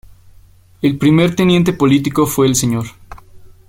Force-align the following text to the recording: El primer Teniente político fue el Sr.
El 0.81 0.97
primer 0.97 1.35
Teniente 1.35 1.73
político 1.73 2.25
fue 2.25 2.47
el 2.47 2.55
Sr. 2.55 2.87